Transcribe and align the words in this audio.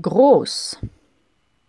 groß. 0.00 0.78